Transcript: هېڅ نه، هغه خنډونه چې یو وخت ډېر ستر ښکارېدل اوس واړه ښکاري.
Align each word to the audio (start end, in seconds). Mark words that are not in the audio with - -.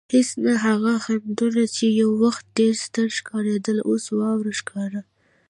هېڅ 0.13 0.29
نه، 0.43 0.53
هغه 0.65 0.91
خنډونه 1.05 1.63
چې 1.75 1.85
یو 2.01 2.09
وخت 2.23 2.43
ډېر 2.57 2.73
ستر 2.85 3.07
ښکارېدل 3.17 3.77
اوس 3.89 4.05
واړه 4.17 4.51
ښکاري. 4.59 5.01